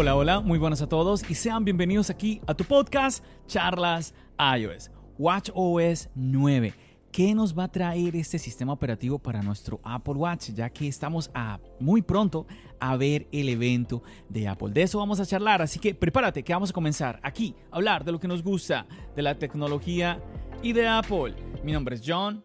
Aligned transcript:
Hola, 0.00 0.16
hola, 0.16 0.40
muy 0.40 0.58
buenas 0.58 0.80
a 0.80 0.88
todos 0.88 1.30
y 1.30 1.34
sean 1.34 1.62
bienvenidos 1.62 2.08
aquí 2.08 2.40
a 2.46 2.54
tu 2.54 2.64
podcast 2.64 3.22
Charlas 3.46 4.14
iOS. 4.56 4.90
WatchOS 5.18 6.08
9. 6.14 6.72
¿Qué 7.12 7.34
nos 7.34 7.52
va 7.52 7.64
a 7.64 7.68
traer 7.70 8.16
este 8.16 8.38
sistema 8.38 8.72
operativo 8.72 9.18
para 9.18 9.42
nuestro 9.42 9.78
Apple 9.84 10.14
Watch? 10.14 10.52
Ya 10.54 10.70
que 10.70 10.88
estamos 10.88 11.30
a 11.34 11.60
muy 11.80 12.00
pronto 12.00 12.46
a 12.80 12.96
ver 12.96 13.28
el 13.30 13.50
evento 13.50 14.02
de 14.30 14.48
Apple. 14.48 14.70
De 14.70 14.84
eso 14.84 14.96
vamos 14.96 15.20
a 15.20 15.26
charlar, 15.26 15.60
así 15.60 15.78
que 15.78 15.94
prepárate 15.94 16.42
que 16.42 16.54
vamos 16.54 16.70
a 16.70 16.72
comenzar 16.72 17.20
aquí 17.22 17.54
a 17.70 17.76
hablar 17.76 18.02
de 18.02 18.12
lo 18.12 18.18
que 18.18 18.26
nos 18.26 18.42
gusta, 18.42 18.86
de 19.14 19.20
la 19.20 19.38
tecnología 19.38 20.18
y 20.62 20.72
de 20.72 20.88
Apple. 20.88 21.34
Mi 21.62 21.72
nombre 21.72 21.96
es 21.96 22.02
John. 22.02 22.42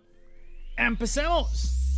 ¡Empecemos! 0.76 1.96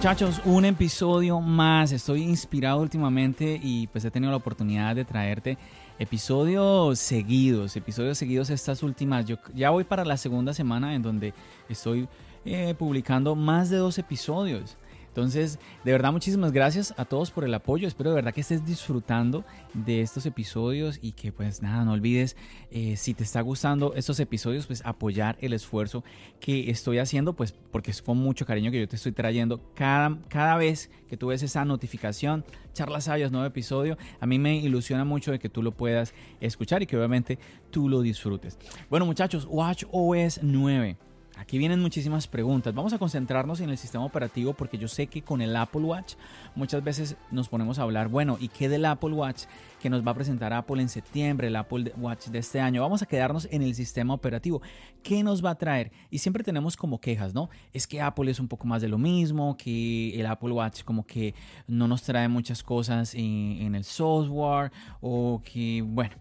Muchachos, 0.00 0.40
un 0.46 0.64
episodio 0.64 1.42
más. 1.42 1.92
Estoy 1.92 2.22
inspirado 2.22 2.80
últimamente 2.80 3.60
y 3.62 3.86
pues 3.88 4.02
he 4.02 4.10
tenido 4.10 4.30
la 4.30 4.38
oportunidad 4.38 4.96
de 4.96 5.04
traerte 5.04 5.58
episodios 5.98 6.98
seguidos, 6.98 7.76
episodios 7.76 8.16
seguidos 8.16 8.48
estas 8.48 8.82
últimas. 8.82 9.26
Yo 9.26 9.36
ya 9.54 9.68
voy 9.68 9.84
para 9.84 10.06
la 10.06 10.16
segunda 10.16 10.54
semana 10.54 10.94
en 10.94 11.02
donde 11.02 11.34
estoy 11.68 12.08
eh, 12.46 12.74
publicando 12.78 13.34
más 13.34 13.68
de 13.68 13.76
dos 13.76 13.98
episodios. 13.98 14.78
Entonces, 15.10 15.58
de 15.84 15.90
verdad, 15.90 16.12
muchísimas 16.12 16.52
gracias 16.52 16.94
a 16.96 17.04
todos 17.04 17.32
por 17.32 17.44
el 17.44 17.52
apoyo. 17.52 17.88
Espero 17.88 18.10
de 18.10 18.16
verdad 18.16 18.32
que 18.32 18.42
estés 18.42 18.64
disfrutando 18.64 19.44
de 19.74 20.02
estos 20.02 20.24
episodios 20.24 21.00
y 21.02 21.12
que 21.12 21.32
pues 21.32 21.62
nada, 21.62 21.84
no 21.84 21.92
olvides, 21.92 22.36
eh, 22.70 22.96
si 22.96 23.12
te 23.14 23.24
está 23.24 23.40
gustando 23.40 23.92
estos 23.94 24.20
episodios, 24.20 24.66
pues 24.66 24.82
apoyar 24.84 25.36
el 25.40 25.52
esfuerzo 25.52 26.04
que 26.38 26.70
estoy 26.70 26.98
haciendo, 26.98 27.34
pues 27.34 27.52
porque 27.72 27.90
es 27.90 28.02
con 28.02 28.18
mucho 28.18 28.46
cariño 28.46 28.70
que 28.70 28.78
yo 28.78 28.88
te 28.88 28.96
estoy 28.96 29.10
trayendo 29.10 29.60
cada, 29.74 30.16
cada 30.28 30.56
vez 30.56 30.90
que 31.08 31.16
tú 31.16 31.28
ves 31.28 31.42
esa 31.42 31.64
notificación, 31.64 32.44
charlas 32.72 33.04
sayas, 33.04 33.32
nuevo 33.32 33.46
episodio, 33.46 33.98
a 34.20 34.26
mí 34.26 34.38
me 34.38 34.58
ilusiona 34.58 35.04
mucho 35.04 35.32
de 35.32 35.40
que 35.40 35.48
tú 35.48 35.60
lo 35.60 35.72
puedas 35.72 36.14
escuchar 36.40 36.82
y 36.82 36.86
que 36.86 36.96
obviamente 36.96 37.38
tú 37.70 37.88
lo 37.88 38.00
disfrutes. 38.00 38.58
Bueno 38.88 39.06
muchachos, 39.06 39.44
Watch 39.50 39.84
OS 39.90 40.40
9. 40.42 41.09
Aquí 41.40 41.56
vienen 41.56 41.80
muchísimas 41.80 42.26
preguntas. 42.26 42.74
Vamos 42.74 42.92
a 42.92 42.98
concentrarnos 42.98 43.62
en 43.62 43.70
el 43.70 43.78
sistema 43.78 44.04
operativo 44.04 44.52
porque 44.52 44.76
yo 44.76 44.88
sé 44.88 45.06
que 45.06 45.22
con 45.22 45.40
el 45.40 45.56
Apple 45.56 45.80
Watch 45.80 46.16
muchas 46.54 46.84
veces 46.84 47.16
nos 47.30 47.48
ponemos 47.48 47.78
a 47.78 47.82
hablar, 47.82 48.08
bueno, 48.08 48.36
¿y 48.38 48.48
qué 48.48 48.68
del 48.68 48.84
Apple 48.84 49.14
Watch 49.14 49.44
que 49.80 49.88
nos 49.88 50.06
va 50.06 50.10
a 50.10 50.14
presentar 50.14 50.52
Apple 50.52 50.82
en 50.82 50.90
septiembre, 50.90 51.48
el 51.48 51.56
Apple 51.56 51.94
Watch 51.96 52.26
de 52.26 52.40
este 52.40 52.60
año? 52.60 52.82
Vamos 52.82 53.00
a 53.00 53.06
quedarnos 53.06 53.48
en 53.50 53.62
el 53.62 53.74
sistema 53.74 54.12
operativo. 54.12 54.60
¿Qué 55.02 55.22
nos 55.22 55.42
va 55.42 55.52
a 55.52 55.54
traer? 55.54 55.92
Y 56.10 56.18
siempre 56.18 56.44
tenemos 56.44 56.76
como 56.76 57.00
quejas, 57.00 57.32
¿no? 57.32 57.48
Es 57.72 57.86
que 57.86 58.02
Apple 58.02 58.30
es 58.30 58.38
un 58.38 58.46
poco 58.46 58.66
más 58.66 58.82
de 58.82 58.88
lo 58.88 58.98
mismo, 58.98 59.56
que 59.56 60.20
el 60.20 60.26
Apple 60.26 60.52
Watch 60.52 60.82
como 60.84 61.06
que 61.06 61.34
no 61.66 61.88
nos 61.88 62.02
trae 62.02 62.28
muchas 62.28 62.62
cosas 62.62 63.14
en, 63.14 63.56
en 63.62 63.74
el 63.74 63.84
software 63.84 64.72
o 65.00 65.40
que, 65.42 65.80
bueno. 65.86 66.14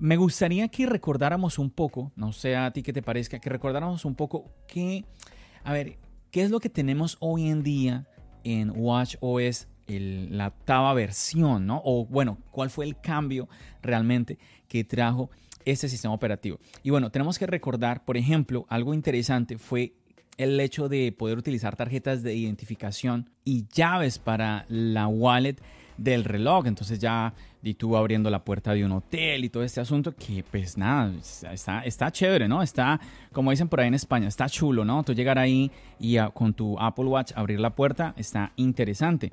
Me 0.00 0.16
gustaría 0.16 0.66
que 0.68 0.86
recordáramos 0.86 1.58
un 1.58 1.68
poco, 1.68 2.10
no 2.16 2.32
sé 2.32 2.56
a 2.56 2.70
ti 2.70 2.82
qué 2.82 2.90
te 2.90 3.02
parezca, 3.02 3.38
que 3.38 3.50
recordáramos 3.50 4.06
un 4.06 4.14
poco 4.14 4.50
que, 4.66 5.04
a 5.62 5.74
ver, 5.74 5.98
qué 6.30 6.42
es 6.42 6.50
lo 6.50 6.58
que 6.58 6.70
tenemos 6.70 7.18
hoy 7.20 7.48
en 7.48 7.62
día 7.62 8.06
en 8.42 8.72
Watch 8.74 9.16
OS, 9.20 9.68
la 9.86 10.46
octava 10.46 10.94
versión, 10.94 11.66
¿no? 11.66 11.82
O 11.84 12.06
bueno, 12.06 12.38
cuál 12.50 12.70
fue 12.70 12.86
el 12.86 12.98
cambio 12.98 13.46
realmente 13.82 14.38
que 14.68 14.84
trajo 14.84 15.28
este 15.66 15.86
sistema 15.86 16.14
operativo. 16.14 16.58
Y 16.82 16.88
bueno, 16.88 17.10
tenemos 17.10 17.38
que 17.38 17.46
recordar, 17.46 18.06
por 18.06 18.16
ejemplo, 18.16 18.64
algo 18.70 18.94
interesante 18.94 19.58
fue 19.58 19.92
el 20.38 20.58
hecho 20.60 20.88
de 20.88 21.12
poder 21.12 21.36
utilizar 21.36 21.76
tarjetas 21.76 22.22
de 22.22 22.34
identificación 22.34 23.28
y 23.44 23.66
llaves 23.68 24.18
para 24.18 24.64
la 24.70 25.08
wallet 25.08 25.56
del 26.00 26.24
reloj. 26.24 26.66
Entonces 26.66 26.98
ya 26.98 27.32
y 27.62 27.74
tú 27.74 27.96
abriendo 27.96 28.30
la 28.30 28.42
puerta 28.42 28.72
de 28.72 28.84
un 28.84 28.92
hotel 28.92 29.44
y 29.44 29.50
todo 29.50 29.62
este 29.62 29.80
asunto 29.80 30.14
que 30.14 30.42
pues 30.50 30.78
nada, 30.78 31.12
está, 31.52 32.10
chévere, 32.10 32.48
¿no? 32.48 32.62
Está, 32.62 32.98
como 33.32 33.50
dicen 33.50 33.68
por 33.68 33.80
ahí 33.80 33.88
en 33.88 33.94
España, 33.94 34.26
está 34.26 34.48
chulo, 34.48 34.84
¿no? 34.84 35.02
Tú 35.02 35.12
llegar 35.12 35.38
ahí 35.38 35.70
y 35.98 36.16
con 36.32 36.54
tu 36.54 36.78
Apple 36.78 37.04
Watch 37.04 37.32
abrir 37.36 37.60
la 37.60 37.70
puerta 37.70 38.14
está 38.16 38.52
interesante. 38.56 39.30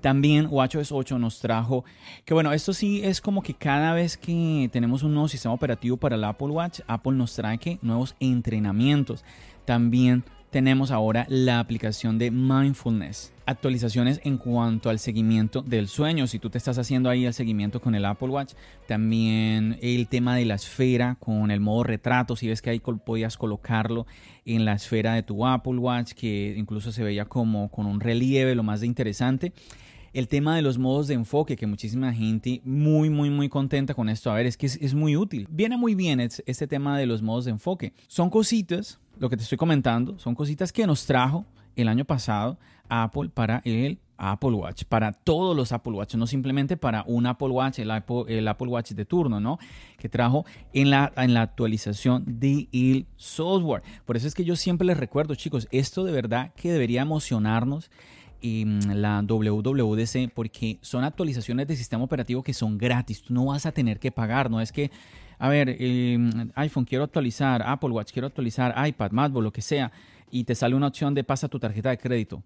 También 0.00 0.46
WatchOS 0.48 0.92
8 0.92 1.18
nos 1.18 1.40
trajo, 1.40 1.84
que 2.24 2.34
bueno, 2.34 2.52
esto 2.52 2.72
sí 2.72 3.00
es 3.02 3.20
como 3.20 3.42
que 3.42 3.54
cada 3.54 3.92
vez 3.92 4.16
que 4.16 4.68
tenemos 4.72 5.02
un 5.02 5.14
nuevo 5.14 5.26
sistema 5.26 5.54
operativo 5.54 5.96
para 5.96 6.14
el 6.14 6.22
Apple 6.22 6.48
Watch, 6.48 6.80
Apple 6.86 7.12
nos 7.12 7.34
trae 7.34 7.58
que 7.58 7.78
nuevos 7.82 8.14
entrenamientos. 8.20 9.24
También 9.64 10.22
tenemos 10.50 10.90
ahora 10.90 11.26
la 11.28 11.58
aplicación 11.58 12.18
de 12.18 12.30
Mindfulness. 12.30 13.32
Actualizaciones 13.46 14.20
en 14.24 14.38
cuanto 14.38 14.90
al 14.90 14.98
seguimiento 14.98 15.62
del 15.62 15.88
sueño. 15.88 16.26
Si 16.26 16.38
tú 16.38 16.50
te 16.50 16.58
estás 16.58 16.78
haciendo 16.78 17.10
ahí 17.10 17.26
el 17.26 17.34
seguimiento 17.34 17.80
con 17.80 17.94
el 17.94 18.04
Apple 18.04 18.28
Watch. 18.28 18.54
También 18.88 19.78
el 19.82 20.08
tema 20.08 20.34
de 20.34 20.44
la 20.44 20.54
esfera 20.54 21.16
con 21.20 21.50
el 21.50 21.60
modo 21.60 21.84
retrato. 21.84 22.36
Si 22.36 22.48
ves 22.48 22.62
que 22.62 22.70
ahí 22.70 22.80
podías 22.80 23.36
colocarlo 23.36 24.06
en 24.44 24.64
la 24.64 24.72
esfera 24.72 25.14
de 25.14 25.22
tu 25.22 25.46
Apple 25.46 25.78
Watch. 25.78 26.12
Que 26.12 26.54
incluso 26.56 26.90
se 26.90 27.04
veía 27.04 27.26
como 27.26 27.70
con 27.70 27.86
un 27.86 28.00
relieve, 28.00 28.54
lo 28.54 28.62
más 28.62 28.82
interesante 28.82 29.52
el 30.16 30.28
tema 30.28 30.56
de 30.56 30.62
los 30.62 30.78
modos 30.78 31.08
de 31.08 31.14
enfoque, 31.14 31.56
que 31.56 31.66
muchísima 31.66 32.10
gente 32.10 32.62
muy, 32.64 33.10
muy, 33.10 33.28
muy 33.28 33.50
contenta 33.50 33.92
con 33.92 34.08
esto. 34.08 34.30
A 34.30 34.34
ver, 34.34 34.46
es 34.46 34.56
que 34.56 34.64
es, 34.64 34.94
muy 34.94 35.14
útil. 35.14 35.46
Viene 35.50 35.76
muy 35.76 35.94
bien 35.94 36.20
este 36.20 36.66
tema 36.66 36.98
de 36.98 37.04
los 37.04 37.20
modos 37.20 37.44
de 37.44 37.50
enfoque. 37.50 37.92
Son 38.08 38.30
cositas, 38.30 38.98
lo 39.18 39.28
que 39.28 39.36
te 39.36 39.42
estoy 39.42 39.58
comentando, 39.58 40.18
son 40.18 40.34
cositas 40.34 40.72
que 40.72 40.86
nos 40.86 41.04
trajo 41.04 41.44
el 41.76 41.86
año 41.86 42.06
pasado 42.06 42.58
Apple 42.88 43.28
para 43.28 43.60
el 43.66 43.98
Apple 44.16 44.52
Watch, 44.52 44.84
para 44.84 45.12
todos 45.12 45.54
los 45.54 45.72
Apple 45.72 45.92
Watch, 45.92 46.14
no 46.14 46.26
simplemente 46.26 46.78
para 46.78 47.04
un 47.06 47.26
Apple 47.26 47.48
Watch, 47.48 47.80
el 47.80 47.90
Apple, 47.90 48.24
el 48.28 48.48
Apple 48.48 48.68
Watch 48.68 48.92
de 48.92 49.04
turno, 49.04 49.38
¿no? 49.38 49.58
Que 49.98 50.08
trajo 50.08 50.46
en 50.72 50.88
la, 50.88 51.12
en 51.18 51.34
la 51.34 51.42
actualización 51.42 52.24
del 52.26 53.06
software. 53.16 53.82
Por 54.06 54.16
eso 54.16 54.26
es 54.26 54.34
que 54.34 54.44
yo 54.44 54.56
siempre 54.56 54.86
les 54.86 54.96
recuerdo, 54.96 55.34
chicos, 55.34 55.68
esto 55.72 56.04
de 56.04 56.12
verdad 56.12 56.54
que 56.54 56.72
debería 56.72 57.02
emocionarnos 57.02 57.90
Mm, 58.42 58.92
la 58.92 59.22
WWDC 59.22 60.30
porque 60.32 60.78
son 60.82 61.04
actualizaciones 61.04 61.66
de 61.66 61.76
sistema 61.76 62.04
operativo 62.04 62.42
que 62.42 62.54
son 62.54 62.78
gratis. 62.78 63.22
Tú 63.22 63.34
no 63.34 63.46
vas 63.46 63.66
a 63.66 63.72
tener 63.72 63.98
que 63.98 64.12
pagar. 64.12 64.50
No 64.50 64.60
es 64.60 64.72
que, 64.72 64.90
a 65.38 65.48
ver, 65.48 65.76
em, 65.78 66.50
iPhone 66.54 66.84
quiero 66.84 67.04
actualizar, 67.04 67.62
Apple 67.62 67.90
Watch 67.90 68.12
quiero 68.12 68.28
actualizar, 68.28 68.74
iPad, 68.86 69.10
MacBook, 69.10 69.42
lo 69.42 69.52
que 69.52 69.62
sea, 69.62 69.90
y 70.30 70.44
te 70.44 70.54
sale 70.54 70.74
una 70.74 70.88
opción 70.88 71.14
de 71.14 71.24
pasa 71.24 71.48
tu 71.48 71.58
tarjeta 71.58 71.90
de 71.90 71.98
crédito. 71.98 72.42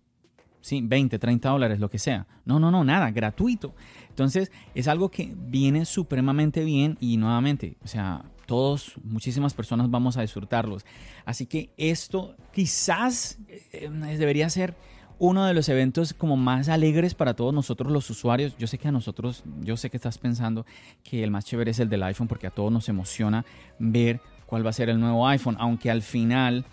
Sí, 0.60 0.82
20, 0.82 1.18
30 1.18 1.48
dólares, 1.48 1.80
lo 1.80 1.88
que 1.88 1.98
sea. 1.98 2.26
No, 2.44 2.60
no, 2.60 2.70
no, 2.70 2.84
nada, 2.84 3.10
gratuito. 3.10 3.74
Entonces, 4.10 4.52
es 4.74 4.88
algo 4.88 5.10
que 5.10 5.34
viene 5.34 5.86
supremamente 5.86 6.64
bien 6.64 6.98
y 7.00 7.16
nuevamente, 7.16 7.78
o 7.82 7.86
sea, 7.86 8.24
todos, 8.44 8.94
muchísimas 9.02 9.54
personas 9.54 9.90
vamos 9.90 10.18
a 10.18 10.22
disfrutarlos. 10.22 10.84
Así 11.24 11.46
que 11.46 11.70
esto 11.78 12.36
quizás 12.52 13.38
eh, 13.48 13.88
debería 14.18 14.50
ser 14.50 14.74
uno 15.20 15.44
de 15.44 15.52
los 15.52 15.68
eventos 15.68 16.14
como 16.14 16.36
más 16.36 16.70
alegres 16.70 17.14
para 17.14 17.34
todos 17.34 17.52
nosotros 17.52 17.92
los 17.92 18.08
usuarios. 18.08 18.56
Yo 18.58 18.66
sé 18.66 18.78
que 18.78 18.88
a 18.88 18.92
nosotros, 18.92 19.44
yo 19.60 19.76
sé 19.76 19.90
que 19.90 19.98
estás 19.98 20.16
pensando 20.16 20.64
que 21.04 21.22
el 21.22 21.30
más 21.30 21.44
chévere 21.44 21.72
es 21.72 21.78
el 21.78 21.90
del 21.90 22.02
iPhone 22.02 22.26
porque 22.26 22.46
a 22.46 22.50
todos 22.50 22.72
nos 22.72 22.88
emociona 22.88 23.44
ver 23.78 24.20
cuál 24.46 24.64
va 24.64 24.70
a 24.70 24.72
ser 24.72 24.88
el 24.88 24.98
nuevo 24.98 25.28
iPhone, 25.28 25.56
aunque 25.60 25.90
al 25.90 26.00
final 26.00 26.64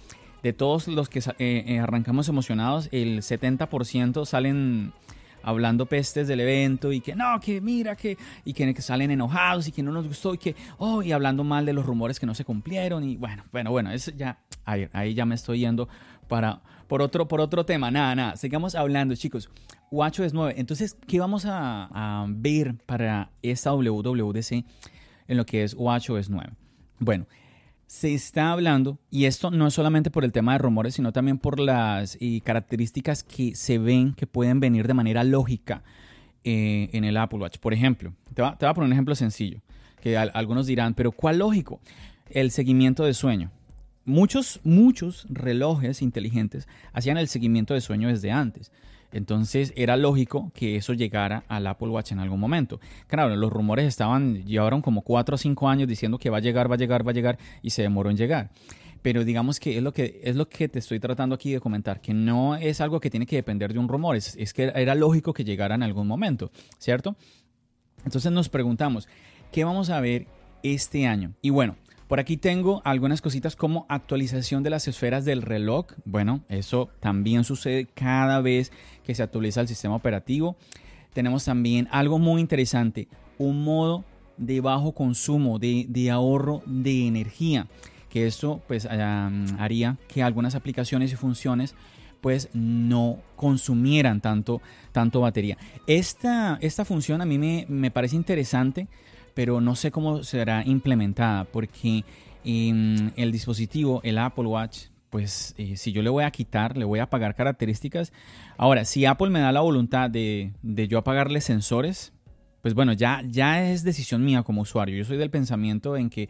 de 0.43 0.53
todos 0.53 0.87
los 0.87 1.09
que 1.09 1.19
eh, 1.19 1.65
eh, 1.67 1.79
arrancamos 1.79 2.29
emocionados, 2.29 2.87
el 2.93 3.19
70% 3.19 4.25
salen 4.25 4.93
hablando 5.43 5.85
pestes 5.85 6.29
del 6.29 6.39
evento 6.39 6.93
y 6.93 7.01
que 7.01 7.15
no, 7.15 7.39
que 7.41 7.59
mira, 7.59 7.97
que 7.97 8.17
y 8.45 8.53
que, 8.53 8.81
salen 8.81 9.11
enojados 9.11 9.67
y 9.67 9.73
que 9.73 9.83
no 9.83 9.91
nos 9.91 10.07
gustó 10.07 10.33
y 10.33 10.37
que, 10.37 10.55
oh, 10.77 11.03
y 11.03 11.11
hablando 11.11 11.43
mal 11.43 11.65
de 11.65 11.73
los 11.73 11.85
rumores 11.85 12.17
que 12.17 12.25
no 12.25 12.33
se 12.33 12.45
cumplieron 12.45 13.03
y 13.03 13.17
bueno, 13.17 13.43
bueno, 13.51 13.71
bueno, 13.71 13.91
eso 13.91 14.11
ya, 14.11 14.39
ahí, 14.63 14.87
ahí 14.93 15.13
ya 15.13 15.25
me 15.25 15.35
estoy 15.35 15.59
yendo 15.59 15.89
para, 16.27 16.61
por, 16.87 17.01
otro, 17.01 17.27
por 17.27 17.41
otro 17.41 17.65
tema. 17.65 17.91
Nada, 17.91 18.15
nada, 18.15 18.37
sigamos 18.37 18.75
hablando, 18.75 19.15
chicos. 19.15 19.49
Watch 19.91 20.19
es 20.19 20.33
9. 20.33 20.55
Entonces, 20.57 20.97
¿qué 21.07 21.19
vamos 21.19 21.45
a, 21.47 22.25
ver 22.29 22.75
para 22.85 23.31
esta 23.41 23.73
WWDC 23.73 24.51
en 25.27 25.37
lo 25.37 25.45
que 25.45 25.63
es 25.63 25.75
es 25.75 26.29
9? 26.29 26.49
Bueno, 26.99 27.25
se 27.85 28.13
está 28.13 28.51
hablando, 28.51 28.99
y 29.09 29.25
esto 29.25 29.49
no 29.49 29.67
es 29.67 29.73
solamente 29.73 30.11
por 30.11 30.25
el 30.25 30.33
tema 30.33 30.51
de 30.53 30.57
rumores, 30.57 30.95
sino 30.95 31.13
también 31.13 31.37
por 31.37 31.59
las 31.59 32.17
características 32.43 33.23
que 33.23 33.55
se 33.55 33.77
ven 33.77 34.13
que 34.13 34.27
pueden 34.27 34.59
venir 34.59 34.87
de 34.87 34.93
manera 34.93 35.23
lógica 35.23 35.83
eh, 36.43 36.89
en 36.91 37.05
el 37.05 37.15
Apple 37.15 37.39
Watch. 37.39 37.59
Por 37.59 37.73
ejemplo, 37.73 38.13
te, 38.33 38.41
va, 38.41 38.57
te 38.57 38.65
voy 38.65 38.71
a 38.71 38.73
poner 38.73 38.87
un 38.87 38.93
ejemplo 38.93 39.15
sencillo, 39.15 39.61
que 40.01 40.17
algunos 40.17 40.67
dirán, 40.67 40.95
pero 40.95 41.13
¿cuál 41.13 41.39
lógico? 41.39 41.79
El 42.29 42.51
seguimiento 42.51 43.05
de 43.05 43.13
sueño. 43.13 43.51
Muchos, 44.07 44.61
muchos 44.63 45.27
relojes 45.29 46.01
inteligentes 46.01 46.65
hacían 46.93 47.17
el 47.17 47.27
seguimiento 47.27 47.73
de 47.73 47.81
sueño 47.81 48.07
desde 48.07 48.31
antes. 48.31 48.71
Entonces 49.11 49.73
era 49.75 49.97
lógico 49.97 50.49
que 50.55 50.77
eso 50.77 50.93
llegara 50.93 51.43
al 51.49 51.67
Apple 51.67 51.89
Watch 51.89 52.13
en 52.13 52.19
algún 52.19 52.39
momento. 52.39 52.79
Claro, 53.07 53.35
los 53.35 53.51
rumores 53.51 53.85
estaban, 53.85 54.45
llevaron 54.45 54.81
como 54.81 55.01
4 55.01 55.35
o 55.35 55.37
5 55.37 55.67
años 55.67 55.89
diciendo 55.89 56.19
que 56.19 56.29
va 56.29 56.37
a 56.37 56.39
llegar, 56.39 56.71
va 56.71 56.75
a 56.75 56.77
llegar, 56.77 57.05
va 57.05 57.11
a 57.11 57.13
llegar 57.13 57.37
y 57.61 57.71
se 57.71 57.81
demoró 57.81 58.09
en 58.09 58.15
llegar. 58.15 58.49
Pero 59.01 59.25
digamos 59.25 59.59
que 59.59 59.75
es 59.75 59.83
lo 59.83 59.91
que, 59.91 60.21
es 60.23 60.37
lo 60.37 60.47
que 60.47 60.69
te 60.69 60.79
estoy 60.79 61.01
tratando 61.01 61.35
aquí 61.35 61.51
de 61.51 61.59
comentar, 61.59 61.99
que 61.99 62.13
no 62.13 62.55
es 62.55 62.79
algo 62.79 63.01
que 63.01 63.09
tiene 63.09 63.25
que 63.25 63.35
depender 63.35 63.73
de 63.73 63.79
un 63.79 63.89
rumor, 63.89 64.15
es, 64.15 64.37
es 64.37 64.53
que 64.53 64.71
era 64.73 64.95
lógico 64.95 65.33
que 65.33 65.43
llegara 65.43 65.75
en 65.75 65.83
algún 65.83 66.07
momento, 66.07 66.49
¿cierto? 66.79 67.17
Entonces 68.05 68.31
nos 68.31 68.47
preguntamos, 68.47 69.09
¿qué 69.51 69.65
vamos 69.65 69.89
a 69.89 69.99
ver 69.99 70.27
este 70.63 71.07
año? 71.07 71.33
Y 71.41 71.49
bueno, 71.49 71.75
por 72.07 72.19
aquí 72.19 72.37
tengo 72.37 72.81
algunas 72.85 73.21
cositas 73.21 73.55
como 73.55 73.85
actualización 73.89 74.63
de 74.63 74.69
las 74.69 74.87
esferas 74.87 75.25
del 75.25 75.41
reloj. 75.41 75.87
Bueno, 76.05 76.41
eso 76.47 76.89
también 77.01 77.43
sucede 77.43 77.85
cada 77.85 78.39
vez 78.39 78.71
que 79.03 79.13
se 79.13 79.23
actualiza 79.23 79.61
el 79.61 79.67
sistema 79.67 79.95
operativo. 79.95 80.55
Tenemos 81.13 81.43
también 81.45 81.87
algo 81.91 82.17
muy 82.17 82.39
interesante, 82.39 83.09
un 83.37 83.63
modo 83.63 84.05
de 84.37 84.61
bajo 84.61 84.93
consumo, 84.93 85.59
de, 85.59 86.09
ahorro 86.11 86.61
de 86.65 87.07
energía, 87.07 87.67
que 88.09 88.25
esto 88.25 88.61
pues 88.67 88.85
haría 88.85 89.97
que 90.07 90.23
algunas 90.23 90.55
aplicaciones 90.55 91.11
y 91.11 91.15
funciones 91.15 91.75
pues 92.21 92.49
no 92.53 93.17
consumieran 93.35 94.21
tanto, 94.21 94.61
tanto 94.91 95.21
batería. 95.21 95.57
Esta, 95.87 96.57
esta 96.61 96.85
función 96.85 97.21
a 97.21 97.25
mí 97.25 97.37
me, 97.37 97.65
me 97.67 97.91
parece 97.91 98.15
interesante 98.15 98.87
pero 99.37 99.61
no 99.61 99.75
sé 99.75 99.91
cómo 99.91 100.23
será 100.23 100.63
implementada 100.65 101.43
porque 101.43 102.03
en 102.43 103.13
el 103.17 103.31
dispositivo, 103.31 104.01
el 104.03 104.17
Apple 104.17 104.47
Watch, 104.47 104.85
pues 105.11 105.53
eh, 105.59 105.77
si 105.77 105.91
yo 105.91 106.01
le 106.01 106.09
voy 106.09 106.23
a 106.23 106.31
quitar, 106.31 106.75
le 106.75 106.85
voy 106.85 106.97
a 106.97 107.03
apagar 107.03 107.35
características. 107.35 108.13
Ahora, 108.57 108.83
si 108.83 109.05
Apple 109.05 109.29
me 109.29 109.39
da 109.39 109.51
la 109.51 109.61
voluntad 109.61 110.09
de, 110.09 110.53
de 110.63 110.87
yo 110.87 110.97
apagarle 110.97 111.39
sensores, 111.41 112.13
pues 112.67 112.75
bueno, 112.75 112.91
ya, 112.91 113.23
ya 113.25 113.71
es 113.71 113.83
decisión 113.83 114.25
mía 114.25 114.43
como 114.43 114.59
usuario. 114.59 114.97
Yo 114.97 115.05
soy 115.05 115.15
del 115.15 115.29
pensamiento 115.29 115.95
en 115.95 116.09
que 116.09 116.27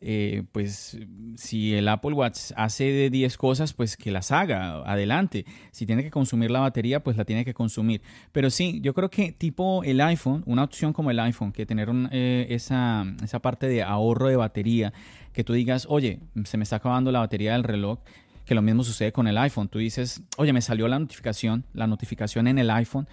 eh, 0.00 0.42
pues 0.50 0.98
si 1.36 1.74
el 1.74 1.86
Apple 1.86 2.12
Watch 2.12 2.50
hace 2.56 2.90
de 2.90 3.08
10 3.08 3.36
cosas, 3.36 3.72
pues 3.72 3.96
que 3.96 4.10
las 4.10 4.32
haga, 4.32 4.82
adelante. 4.82 5.46
Si 5.70 5.86
tiene 5.86 6.02
que 6.02 6.10
consumir 6.10 6.50
la 6.50 6.58
batería, 6.58 7.04
pues 7.04 7.16
la 7.16 7.24
tiene 7.24 7.44
que 7.44 7.54
consumir. 7.54 8.02
Pero 8.32 8.50
sí, 8.50 8.80
yo 8.82 8.94
creo 8.94 9.10
que 9.10 9.30
tipo 9.30 9.84
el 9.84 10.00
iPhone, 10.00 10.42
una 10.46 10.64
opción 10.64 10.92
como 10.92 11.12
el 11.12 11.20
iPhone, 11.20 11.52
que 11.52 11.66
tener 11.66 11.88
eh, 12.10 12.48
esa, 12.50 13.06
esa 13.22 13.38
parte 13.38 13.68
de 13.68 13.84
ahorro 13.84 14.26
de 14.26 14.34
batería, 14.34 14.92
que 15.32 15.44
tú 15.44 15.52
digas, 15.52 15.86
oye, 15.88 16.18
se 16.46 16.56
me 16.56 16.64
está 16.64 16.74
acabando 16.74 17.12
la 17.12 17.20
batería 17.20 17.52
del 17.52 17.62
reloj, 17.62 18.00
que 18.44 18.56
lo 18.56 18.62
mismo 18.62 18.82
sucede 18.82 19.12
con 19.12 19.28
el 19.28 19.38
iPhone. 19.38 19.68
Tú 19.68 19.78
dices, 19.78 20.20
oye, 20.36 20.52
me 20.52 20.62
salió 20.62 20.88
la 20.88 20.98
notificación, 20.98 21.64
la 21.74 21.86
notificación 21.86 22.48
en 22.48 22.58
el 22.58 22.70
iPhone 22.70 23.06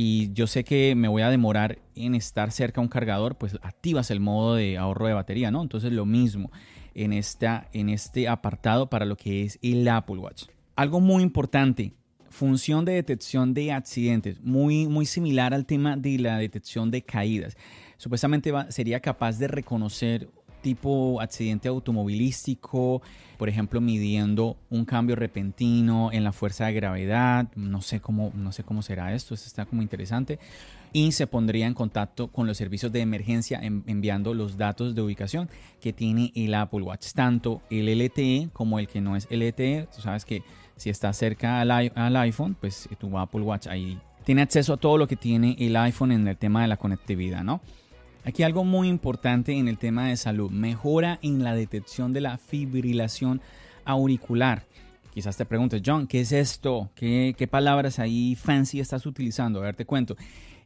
y 0.00 0.32
yo 0.32 0.46
sé 0.46 0.62
que 0.62 0.94
me 0.94 1.08
voy 1.08 1.22
a 1.22 1.28
demorar 1.28 1.80
en 1.96 2.14
estar 2.14 2.52
cerca 2.52 2.80
a 2.80 2.82
un 2.82 2.88
cargador, 2.88 3.36
pues 3.36 3.58
activas 3.62 4.12
el 4.12 4.20
modo 4.20 4.54
de 4.54 4.78
ahorro 4.78 5.08
de 5.08 5.12
batería, 5.12 5.50
¿no? 5.50 5.60
Entonces 5.60 5.90
lo 5.90 6.06
mismo 6.06 6.52
en, 6.94 7.12
esta, 7.12 7.68
en 7.72 7.88
este 7.88 8.28
apartado 8.28 8.88
para 8.88 9.04
lo 9.04 9.16
que 9.16 9.42
es 9.42 9.58
el 9.60 9.88
Apple 9.88 10.18
Watch. 10.18 10.44
Algo 10.76 11.00
muy 11.00 11.24
importante, 11.24 11.94
función 12.30 12.84
de 12.84 12.92
detección 12.92 13.54
de 13.54 13.72
accidentes, 13.72 14.40
muy, 14.40 14.86
muy 14.86 15.04
similar 15.04 15.52
al 15.52 15.66
tema 15.66 15.96
de 15.96 16.16
la 16.18 16.38
detección 16.38 16.92
de 16.92 17.02
caídas. 17.02 17.56
Supuestamente 17.96 18.52
sería 18.68 19.00
capaz 19.00 19.40
de 19.40 19.48
reconocer 19.48 20.30
tipo 20.60 21.20
accidente 21.20 21.68
automovilístico, 21.68 23.02
por 23.36 23.48
ejemplo, 23.48 23.80
midiendo 23.80 24.56
un 24.70 24.84
cambio 24.84 25.16
repentino 25.16 26.10
en 26.12 26.24
la 26.24 26.32
fuerza 26.32 26.66
de 26.66 26.74
gravedad, 26.74 27.48
no 27.54 27.80
sé 27.80 28.00
cómo, 28.00 28.32
no 28.34 28.52
sé 28.52 28.64
cómo 28.64 28.82
será 28.82 29.14
esto, 29.14 29.34
esto 29.34 29.46
está 29.46 29.64
como 29.64 29.82
interesante, 29.82 30.38
y 30.92 31.12
se 31.12 31.26
pondría 31.26 31.66
en 31.66 31.74
contacto 31.74 32.28
con 32.28 32.46
los 32.46 32.56
servicios 32.56 32.90
de 32.92 33.00
emergencia 33.00 33.60
enviando 33.62 34.34
los 34.34 34.56
datos 34.56 34.94
de 34.94 35.02
ubicación 35.02 35.48
que 35.80 35.92
tiene 35.92 36.32
el 36.34 36.54
Apple 36.54 36.82
Watch, 36.82 37.12
tanto 37.12 37.62
el 37.70 37.88
LTE 37.88 38.50
como 38.52 38.78
el 38.78 38.88
que 38.88 39.00
no 39.00 39.16
es 39.16 39.28
LTE, 39.30 39.88
tú 39.94 40.00
sabes 40.02 40.24
que 40.24 40.42
si 40.76 40.90
está 40.90 41.12
cerca 41.12 41.60
al, 41.60 41.70
al 41.70 42.16
iPhone, 42.16 42.56
pues 42.58 42.88
tu 42.98 43.18
Apple 43.18 43.42
Watch 43.42 43.66
ahí 43.66 43.98
tiene 44.24 44.42
acceso 44.42 44.74
a 44.74 44.76
todo 44.76 44.98
lo 44.98 45.06
que 45.06 45.16
tiene 45.16 45.56
el 45.58 45.74
iPhone 45.76 46.12
en 46.12 46.28
el 46.28 46.36
tema 46.36 46.62
de 46.62 46.68
la 46.68 46.76
conectividad, 46.76 47.42
¿no? 47.42 47.60
Aquí 48.28 48.42
algo 48.42 48.62
muy 48.62 48.88
importante 48.88 49.56
en 49.56 49.68
el 49.68 49.78
tema 49.78 50.08
de 50.08 50.16
salud, 50.18 50.50
mejora 50.50 51.18
en 51.22 51.42
la 51.42 51.54
detección 51.54 52.12
de 52.12 52.20
la 52.20 52.36
fibrilación 52.36 53.40
auricular. 53.86 54.66
Quizás 55.14 55.38
te 55.38 55.46
preguntes, 55.46 55.80
John, 55.82 56.06
¿qué 56.06 56.20
es 56.20 56.32
esto? 56.32 56.90
¿Qué, 56.94 57.48
palabras 57.50 57.98
ahí 57.98 58.34
fancy 58.34 58.80
estás 58.80 59.06
utilizando? 59.06 59.60
A 59.60 59.62
ver, 59.62 59.76
te 59.76 59.86
cuento. 59.86 60.14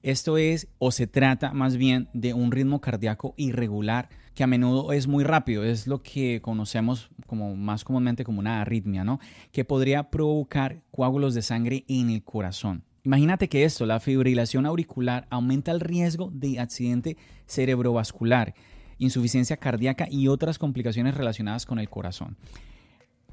Esto 0.02 0.38
es 0.38 0.66
o 0.80 0.90
se 0.90 1.06
trata 1.06 1.52
más 1.52 1.76
bien 1.76 2.08
de 2.12 2.34
un 2.34 2.50
ritmo 2.50 2.80
cardíaco 2.80 3.32
irregular 3.36 4.08
que 4.34 4.42
a 4.42 4.48
menudo 4.48 4.92
es 4.92 5.06
muy 5.06 5.22
rápido, 5.22 5.62
es 5.62 5.86
lo 5.86 6.02
que 6.02 6.40
conocemos 6.42 7.10
como 7.28 7.54
más 7.54 7.84
comúnmente 7.84 8.24
como 8.24 8.40
una 8.40 8.60
arritmia, 8.60 9.04
¿no? 9.04 9.20
Que 9.52 9.64
podría 9.64 10.10
provocar 10.10 10.82
coágulos 10.90 11.32
de 11.32 11.42
sangre 11.42 11.84
en 11.86 12.10
el 12.10 12.24
corazón. 12.24 12.82
Imagínate 13.04 13.48
que 13.48 13.64
esto, 13.64 13.84
la 13.84 13.98
fibrilación 13.98 14.64
auricular, 14.64 15.26
aumenta 15.28 15.72
el 15.72 15.80
riesgo 15.80 16.30
de 16.32 16.60
accidente 16.60 17.16
cerebrovascular, 17.46 18.54
insuficiencia 18.98 19.56
cardíaca 19.56 20.06
y 20.08 20.28
otras 20.28 20.58
complicaciones 20.58 21.16
relacionadas 21.16 21.66
con 21.66 21.80
el 21.80 21.90
corazón. 21.90 22.36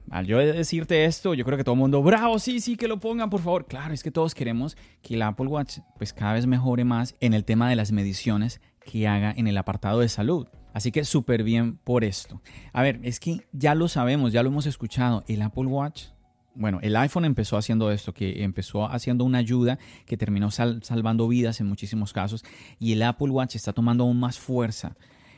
Al 0.09 0.25
yo 0.25 0.39
decirte 0.39 1.05
esto, 1.05 1.35
yo 1.35 1.45
creo 1.45 1.55
que 1.55 1.63
todo 1.63 1.73
el 1.73 1.79
mundo, 1.79 2.01
bravo, 2.01 2.39
sí, 2.39 2.59
sí, 2.59 2.77
que 2.77 2.87
lo 2.87 2.99
pongan, 2.99 3.29
por 3.29 3.41
favor. 3.41 3.67
Claro, 3.67 3.93
es 3.93 4.01
que 4.01 4.09
todos 4.09 4.33
queremos 4.33 4.75
que 5.03 5.13
el 5.13 5.21
Apple 5.21 5.45
Watch 5.45 5.79
pues 5.97 6.13
cada 6.13 6.33
vez 6.33 6.47
mejore 6.47 6.83
más 6.83 7.15
en 7.19 7.35
el 7.35 7.45
tema 7.45 7.69
de 7.69 7.75
las 7.75 7.91
mediciones 7.91 8.61
que 8.83 9.07
haga 9.07 9.31
en 9.37 9.47
el 9.47 9.57
apartado 9.57 9.99
de 9.99 10.09
salud. 10.09 10.47
Así 10.73 10.91
que 10.91 11.03
súper 11.03 11.43
bien 11.43 11.77
por 11.77 12.03
esto. 12.03 12.41
A 12.73 12.81
ver, 12.81 12.99
es 13.03 13.19
que 13.19 13.45
ya 13.51 13.75
lo 13.75 13.87
sabemos, 13.87 14.33
ya 14.33 14.41
lo 14.41 14.49
hemos 14.49 14.65
escuchado, 14.65 15.23
el 15.27 15.43
Apple 15.43 15.65
Watch 15.65 16.07
bueno, 16.55 16.79
el 16.81 16.95
iPhone 16.95 17.25
empezó 17.25 17.57
haciendo 17.57 17.91
esto, 17.91 18.13
que 18.13 18.43
empezó 18.43 18.85
haciendo 18.85 19.23
una 19.23 19.37
ayuda 19.37 19.79
que 20.05 20.17
terminó 20.17 20.51
salvando 20.51 21.27
vidas 21.27 21.61
en 21.61 21.67
muchísimos 21.67 22.11
casos 22.13 22.43
y 22.79 22.93
el 22.93 23.03
Apple 23.03 23.29
Watch 23.29 23.55
está 23.55 23.73
tomando 23.73 24.03
aún 24.03 24.19
más 24.19 24.39
fuerza 24.39 24.95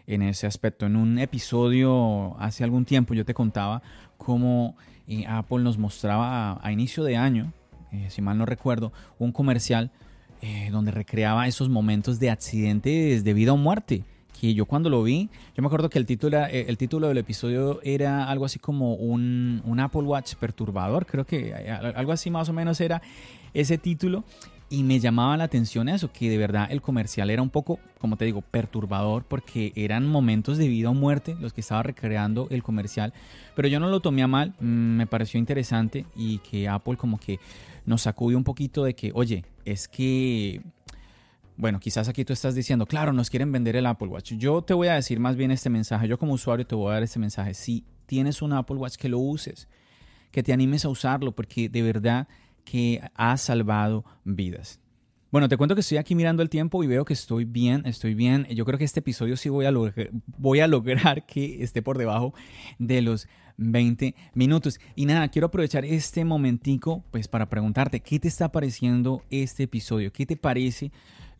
en 0.07 0.21
ese 0.21 0.47
aspecto. 0.47 0.85
En 0.85 0.95
un 0.95 1.19
episodio 1.19 2.35
hace 2.39 2.63
algún 2.63 2.85
tiempo 2.85 3.13
yo 3.13 3.25
te 3.25 3.33
contaba 3.33 3.81
cómo 4.17 4.75
eh, 5.07 5.25
Apple 5.27 5.59
nos 5.59 5.77
mostraba 5.77 6.59
a, 6.65 6.71
inicio 6.71 7.03
de 7.03 7.17
año, 7.17 7.53
eh, 7.91 8.07
si 8.09 8.21
mal 8.21 8.37
no 8.37 8.45
recuerdo, 8.45 8.93
un 9.19 9.31
comercial 9.31 9.91
eh, 10.41 10.69
donde 10.71 10.91
recreaba 10.91 11.47
esos 11.47 11.69
momentos 11.69 12.19
de 12.19 12.29
accidentes 12.29 13.23
de 13.23 13.33
vida 13.33 13.53
o 13.53 13.57
muerte 13.57 14.05
que 14.41 14.55
yo 14.55 14.65
cuando 14.65 14.89
lo 14.89 15.03
vi, 15.03 15.29
yo 15.55 15.61
me 15.61 15.67
acuerdo 15.67 15.87
que 15.87 15.99
el 15.99 16.07
título, 16.07 16.43
eh, 16.45 16.65
el 16.67 16.75
título 16.75 17.07
del 17.07 17.19
episodio 17.19 17.79
era 17.83 18.27
algo 18.27 18.43
así 18.43 18.57
como 18.57 18.95
un, 18.95 19.61
un 19.65 19.79
Apple 19.79 20.01
Watch 20.01 20.33
perturbador, 20.33 21.05
creo 21.05 21.27
que 21.27 21.49
eh, 21.55 21.69
algo 21.69 22.11
así 22.11 22.31
más 22.31 22.49
o 22.49 22.53
menos 22.53 22.81
era 22.81 23.03
ese 23.53 23.77
título. 23.77 24.23
Y 24.67 24.83
me 24.83 24.99
llamaba 24.99 25.35
la 25.35 25.43
atención 25.43 25.89
eso, 25.89 26.11
que 26.13 26.29
de 26.29 26.37
verdad 26.37 26.69
el 26.71 26.81
comercial 26.81 27.29
era 27.29 27.41
un 27.41 27.49
poco, 27.49 27.77
como 27.99 28.15
te 28.15 28.23
digo, 28.23 28.41
perturbador, 28.41 29.25
porque 29.25 29.73
eran 29.75 30.07
momentos 30.07 30.57
de 30.57 30.69
vida 30.69 30.89
o 30.89 30.93
muerte 30.93 31.35
los 31.39 31.51
que 31.51 31.59
estaba 31.59 31.83
recreando 31.83 32.47
el 32.49 32.63
comercial. 32.63 33.13
Pero 33.53 33.67
yo 33.67 33.79
no 33.81 33.89
lo 33.89 33.99
tomé 33.99 34.23
a 34.23 34.27
mal, 34.27 34.55
mm, 34.59 34.65
me 34.65 35.07
pareció 35.07 35.39
interesante 35.39 36.05
y 36.15 36.37
que 36.39 36.67
Apple 36.67 36.95
como 36.95 37.19
que 37.19 37.39
nos 37.85 38.03
sacudió 38.03 38.37
un 38.37 38.45
poquito 38.45 38.85
de 38.85 38.95
que, 38.95 39.11
oye, 39.13 39.43
es 39.65 39.87
que 39.87 40.61
bueno, 41.57 41.79
quizás 41.79 42.07
aquí 42.07 42.25
tú 42.25 42.33
estás 42.33 42.55
diciendo, 42.55 42.85
claro, 42.85 43.13
nos 43.13 43.29
quieren 43.29 43.51
vender 43.51 43.75
el 43.75 43.85
Apple 43.85 44.07
Watch. 44.07 44.33
Yo 44.33 44.61
te 44.61 44.73
voy 44.73 44.87
a 44.87 44.95
decir 44.95 45.19
más 45.19 45.35
bien 45.35 45.51
este 45.51 45.69
mensaje. 45.69 46.07
Yo 46.07 46.17
como 46.17 46.33
usuario 46.33 46.65
te 46.65 46.75
voy 46.75 46.89
a 46.89 46.93
dar 46.93 47.03
este 47.03 47.19
mensaje. 47.19 47.53
Si 47.53 47.85
tienes 48.05 48.41
un 48.41 48.53
Apple 48.53 48.77
Watch, 48.77 48.95
que 48.95 49.09
lo 49.09 49.19
uses, 49.19 49.67
que 50.31 50.43
te 50.43 50.53
animes 50.53 50.85
a 50.85 50.89
usarlo, 50.89 51.33
porque 51.33 51.69
de 51.69 51.81
verdad 51.81 52.27
que 52.63 53.01
ha 53.15 53.37
salvado 53.37 54.05
vidas. 54.23 54.79
Bueno, 55.31 55.47
te 55.47 55.55
cuento 55.55 55.75
que 55.75 55.81
estoy 55.81 55.97
aquí 55.97 56.13
mirando 56.13 56.43
el 56.43 56.49
tiempo 56.49 56.83
y 56.83 56.87
veo 56.87 57.05
que 57.05 57.13
estoy 57.13 57.45
bien, 57.45 57.83
estoy 57.85 58.15
bien. 58.15 58.45
Yo 58.47 58.65
creo 58.65 58.77
que 58.77 58.83
este 58.83 58.99
episodio 58.99 59.37
sí 59.37 59.47
voy 59.47 59.65
a, 59.65 59.71
voy 60.37 60.59
a 60.59 60.67
lograr 60.67 61.25
que 61.25 61.63
esté 61.63 61.81
por 61.81 61.97
debajo 61.97 62.33
de 62.79 63.01
los 63.01 63.29
20 63.61 64.15
minutos. 64.33 64.79
Y 64.95 65.05
nada, 65.05 65.27
quiero 65.29 65.47
aprovechar 65.47 65.85
este 65.85 66.25
momentico 66.25 67.03
pues 67.11 67.27
para 67.27 67.49
preguntarte, 67.49 67.99
¿qué 67.99 68.19
te 68.19 68.27
está 68.27 68.51
pareciendo 68.51 69.23
este 69.29 69.63
episodio? 69.63 70.11
¿Qué 70.11 70.25
te 70.25 70.35
parece 70.35 70.91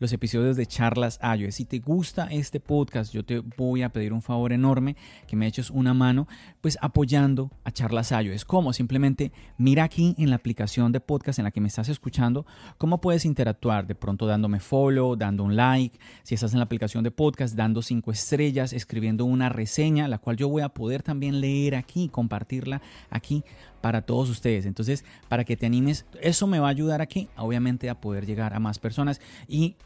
los 0.02 0.12
episodios 0.12 0.56
de 0.56 0.66
Charlas 0.66 1.20
iOS. 1.22 1.54
Si 1.54 1.64
te 1.64 1.78
gusta 1.78 2.26
este 2.26 2.58
podcast, 2.58 3.14
yo 3.14 3.24
te 3.24 3.38
voy 3.38 3.82
a 3.82 3.90
pedir 3.90 4.12
un 4.12 4.20
favor 4.20 4.52
enorme 4.52 4.96
que 5.28 5.36
me 5.36 5.46
eches 5.46 5.70
una 5.70 5.94
mano, 5.94 6.26
pues 6.60 6.76
apoyando 6.82 7.52
a 7.62 7.70
Charlas 7.70 8.10
iOS. 8.10 8.44
¿Cómo? 8.44 8.72
Simplemente 8.72 9.30
mira 9.58 9.84
aquí 9.84 10.16
en 10.18 10.30
la 10.30 10.36
aplicación 10.36 10.90
de 10.90 10.98
podcast 10.98 11.38
en 11.38 11.44
la 11.44 11.52
que 11.52 11.60
me 11.60 11.68
estás 11.68 11.88
escuchando, 11.88 12.44
cómo 12.78 13.00
puedes 13.00 13.24
interactuar, 13.24 13.86
de 13.86 13.94
pronto 13.94 14.26
dándome 14.26 14.58
follow, 14.58 15.14
dando 15.14 15.44
un 15.44 15.54
like, 15.54 15.96
si 16.24 16.34
estás 16.34 16.52
en 16.52 16.58
la 16.58 16.64
aplicación 16.64 17.04
de 17.04 17.12
podcast, 17.12 17.54
dando 17.54 17.80
cinco 17.80 18.10
estrellas, 18.10 18.72
escribiendo 18.72 19.24
una 19.24 19.50
reseña, 19.50 20.08
la 20.08 20.18
cual 20.18 20.36
yo 20.36 20.48
voy 20.48 20.62
a 20.62 20.70
poder 20.70 21.04
también 21.04 21.40
leer 21.40 21.76
aquí, 21.76 22.08
compartirla 22.12 22.80
aquí 23.10 23.42
para 23.80 24.02
todos 24.02 24.30
ustedes. 24.30 24.66
Entonces, 24.66 25.04
para 25.28 25.44
que 25.44 25.56
te 25.56 25.66
animes, 25.66 26.06
eso 26.20 26.46
me 26.46 26.60
va 26.60 26.68
a 26.68 26.70
ayudar 26.70 27.02
aquí, 27.02 27.28
obviamente, 27.36 27.90
a 27.90 28.00
poder 28.00 28.26
llegar 28.26 28.54
a 28.54 28.60
más 28.60 28.78
personas 28.78 29.20
y 29.48 29.76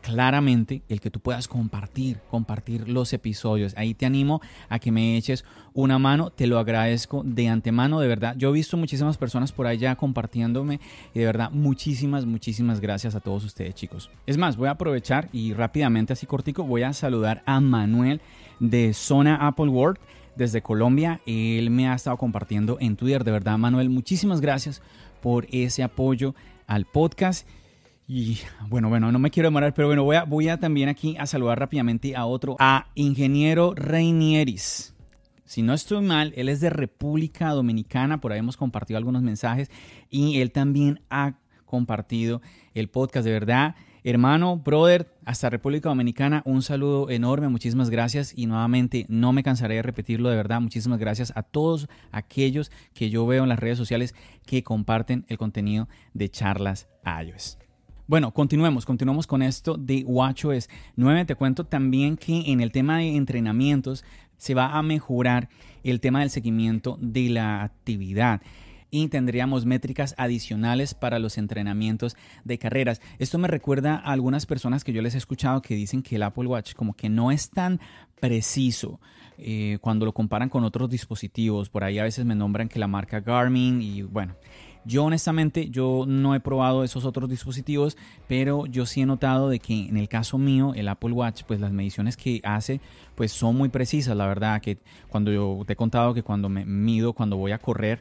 claramente 0.00 0.82
el 0.88 1.00
que 1.00 1.10
tú 1.10 1.20
puedas 1.20 1.46
compartir, 1.46 2.18
compartir 2.30 2.88
los 2.88 3.12
episodios. 3.12 3.74
Ahí 3.76 3.94
te 3.94 4.06
animo 4.06 4.40
a 4.68 4.78
que 4.78 4.90
me 4.90 5.16
eches 5.16 5.44
una 5.74 5.98
mano, 5.98 6.30
te 6.30 6.46
lo 6.46 6.58
agradezco 6.58 7.22
de 7.24 7.48
antemano, 7.48 8.00
de 8.00 8.08
verdad. 8.08 8.34
Yo 8.36 8.48
he 8.48 8.52
visto 8.52 8.76
muchísimas 8.76 9.18
personas 9.18 9.52
por 9.52 9.66
allá 9.66 9.96
compartiéndome 9.96 10.80
y 11.14 11.18
de 11.18 11.26
verdad 11.26 11.50
muchísimas, 11.50 12.24
muchísimas 12.24 12.80
gracias 12.80 13.14
a 13.14 13.20
todos 13.20 13.44
ustedes 13.44 13.74
chicos. 13.74 14.10
Es 14.26 14.38
más, 14.38 14.56
voy 14.56 14.68
a 14.68 14.72
aprovechar 14.72 15.28
y 15.32 15.52
rápidamente, 15.52 16.12
así 16.12 16.26
cortico, 16.26 16.64
voy 16.64 16.82
a 16.82 16.92
saludar 16.92 17.42
a 17.46 17.60
Manuel 17.60 18.20
de 18.60 18.94
Zona 18.94 19.46
Apple 19.46 19.68
World 19.68 19.98
desde 20.36 20.62
Colombia. 20.62 21.20
Él 21.26 21.70
me 21.70 21.88
ha 21.88 21.94
estado 21.94 22.16
compartiendo 22.16 22.78
en 22.80 22.96
Twitter, 22.96 23.24
de 23.24 23.32
verdad 23.32 23.58
Manuel, 23.58 23.90
muchísimas 23.90 24.40
gracias 24.40 24.82
por 25.20 25.46
ese 25.50 25.82
apoyo 25.82 26.34
al 26.66 26.84
podcast. 26.86 27.46
Y 28.06 28.38
bueno, 28.68 28.88
bueno, 28.88 29.12
no 29.12 29.18
me 29.18 29.30
quiero 29.30 29.46
demorar, 29.48 29.72
pero 29.72 29.88
bueno, 29.88 30.02
voy 30.02 30.16
a, 30.16 30.24
voy 30.24 30.48
a 30.48 30.58
también 30.58 30.88
aquí 30.88 31.16
a 31.18 31.26
saludar 31.26 31.60
rápidamente 31.60 32.16
a 32.16 32.26
otro, 32.26 32.56
a 32.58 32.88
Ingeniero 32.94 33.72
Reinieris. 33.74 34.94
Si 35.44 35.62
no 35.62 35.74
estoy 35.74 36.04
mal, 36.04 36.32
él 36.36 36.48
es 36.48 36.60
de 36.60 36.70
República 36.70 37.50
Dominicana, 37.50 38.20
por 38.20 38.32
ahí 38.32 38.38
hemos 38.38 38.56
compartido 38.56 38.98
algunos 38.98 39.22
mensajes 39.22 39.70
y 40.08 40.40
él 40.40 40.52
también 40.52 41.00
ha 41.10 41.34
compartido 41.64 42.40
el 42.74 42.88
podcast, 42.88 43.24
de 43.24 43.32
verdad. 43.32 43.74
Hermano, 44.02 44.56
brother, 44.56 45.14
hasta 45.26 45.50
República 45.50 45.90
Dominicana, 45.90 46.42
un 46.46 46.62
saludo 46.62 47.10
enorme, 47.10 47.48
muchísimas 47.48 47.90
gracias 47.90 48.32
y 48.34 48.46
nuevamente 48.46 49.04
no 49.10 49.34
me 49.34 49.42
cansaré 49.42 49.74
de 49.74 49.82
repetirlo, 49.82 50.30
de 50.30 50.36
verdad, 50.36 50.60
muchísimas 50.60 50.98
gracias 50.98 51.34
a 51.36 51.42
todos 51.42 51.86
aquellos 52.10 52.72
que 52.94 53.10
yo 53.10 53.26
veo 53.26 53.42
en 53.42 53.50
las 53.50 53.58
redes 53.58 53.76
sociales 53.76 54.14
que 54.46 54.62
comparten 54.62 55.26
el 55.28 55.36
contenido 55.36 55.86
de 56.14 56.30
charlas 56.30 56.88
iOS. 57.04 57.58
Bueno, 58.06 58.32
continuemos, 58.32 58.86
continuemos 58.86 59.26
con 59.26 59.42
esto 59.42 59.76
de 59.76 60.02
WatchOS 60.04 60.68
9. 60.96 61.26
Te 61.26 61.34
cuento 61.34 61.64
también 61.64 62.16
que 62.16 62.50
en 62.50 62.60
el 62.60 62.72
tema 62.72 62.98
de 62.98 63.14
entrenamientos 63.14 64.04
se 64.38 64.54
va 64.54 64.78
a 64.78 64.82
mejorar 64.82 65.50
el 65.84 66.00
tema 66.00 66.20
del 66.20 66.30
seguimiento 66.30 66.98
de 67.00 67.28
la 67.28 67.62
actividad 67.62 68.40
y 68.90 69.08
tendríamos 69.08 69.66
métricas 69.66 70.14
adicionales 70.18 70.94
para 70.94 71.18
los 71.18 71.38
entrenamientos 71.38 72.16
de 72.44 72.58
carreras. 72.58 73.00
Esto 73.18 73.38
me 73.38 73.48
recuerda 73.48 73.96
a 73.96 74.12
algunas 74.12 74.46
personas 74.46 74.84
que 74.84 74.92
yo 74.92 75.02
les 75.02 75.14
he 75.14 75.18
escuchado 75.18 75.62
que 75.62 75.74
dicen 75.74 76.02
que 76.02 76.16
el 76.16 76.22
Apple 76.22 76.46
Watch 76.46 76.74
como 76.74 76.94
que 76.94 77.08
no 77.08 77.30
es 77.30 77.50
tan 77.50 77.80
preciso 78.20 79.00
eh, 79.38 79.78
cuando 79.80 80.04
lo 80.04 80.12
comparan 80.12 80.48
con 80.48 80.64
otros 80.64 80.90
dispositivos. 80.90 81.70
Por 81.70 81.84
ahí 81.84 81.98
a 81.98 82.04
veces 82.04 82.24
me 82.24 82.34
nombran 82.34 82.68
que 82.68 82.78
la 82.78 82.86
marca 82.86 83.20
Garmin 83.20 83.80
y 83.80 84.02
bueno, 84.02 84.36
yo 84.84 85.04
honestamente, 85.04 85.68
yo 85.68 86.04
no 86.06 86.34
he 86.34 86.40
probado 86.40 86.84
esos 86.84 87.04
otros 87.04 87.28
dispositivos, 87.28 87.98
pero 88.28 88.66
yo 88.66 88.86
sí 88.86 89.02
he 89.02 89.06
notado 89.06 89.50
de 89.50 89.58
que 89.58 89.88
en 89.88 89.96
el 89.96 90.08
caso 90.08 90.38
mío, 90.38 90.72
el 90.74 90.88
Apple 90.88 91.12
Watch, 91.12 91.42
pues 91.46 91.60
las 91.60 91.72
mediciones 91.72 92.16
que 92.16 92.40
hace, 92.44 92.80
pues 93.14 93.30
son 93.32 93.56
muy 93.56 93.68
precisas, 93.68 94.16
la 94.16 94.26
verdad, 94.26 94.60
que 94.62 94.78
cuando 95.08 95.32
yo 95.32 95.62
te 95.66 95.74
he 95.74 95.76
contado 95.76 96.14
que 96.14 96.22
cuando 96.22 96.48
me 96.48 96.64
mido, 96.64 97.12
cuando 97.12 97.36
voy 97.36 97.52
a 97.52 97.58
correr, 97.58 98.00